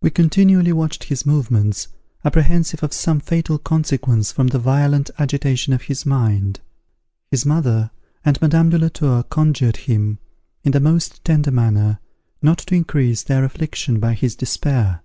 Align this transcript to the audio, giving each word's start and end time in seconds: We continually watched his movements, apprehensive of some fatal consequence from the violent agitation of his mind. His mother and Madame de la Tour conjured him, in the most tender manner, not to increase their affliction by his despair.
We 0.00 0.08
continually 0.08 0.72
watched 0.72 1.04
his 1.04 1.26
movements, 1.26 1.88
apprehensive 2.24 2.82
of 2.82 2.94
some 2.94 3.20
fatal 3.20 3.58
consequence 3.58 4.32
from 4.32 4.46
the 4.46 4.58
violent 4.58 5.10
agitation 5.18 5.74
of 5.74 5.82
his 5.82 6.06
mind. 6.06 6.60
His 7.30 7.44
mother 7.44 7.90
and 8.24 8.40
Madame 8.40 8.70
de 8.70 8.78
la 8.78 8.88
Tour 8.88 9.24
conjured 9.24 9.76
him, 9.76 10.20
in 10.64 10.72
the 10.72 10.80
most 10.80 11.22
tender 11.22 11.50
manner, 11.50 11.98
not 12.40 12.56
to 12.60 12.74
increase 12.76 13.24
their 13.24 13.44
affliction 13.44 14.00
by 14.00 14.14
his 14.14 14.34
despair. 14.34 15.02